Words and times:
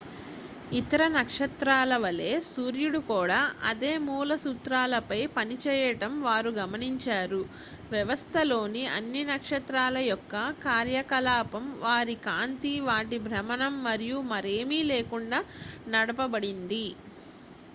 ఇతర 0.77 1.01
నక్షత్రాలవలే 1.15 2.29
సూర్యుడు 2.47 2.99
కూడా 3.09 3.37
అదే 3.69 3.91
మూల 4.05 4.35
సూత్రాలపై 4.43 5.19
పనిచేయడం 5.35 6.13
వారు 6.23 6.51
గమనించారు 6.55 7.41
వ్యవస్థలోని 7.91 8.83
అన్ని 8.95 9.21
నక్షత్రాల 9.29 9.99
యొక్క 10.07 10.33
కార్యకలాపం 10.65 11.67
వారి 11.83 12.17
కాంతి 12.27 12.73
వాటి 12.87 13.19
భ్రమణం 13.27 13.75
మరియు 13.87 14.19
మరేమీ 14.31 14.81
లేకుండా 14.91 15.41
నడపబడింది 15.91 16.85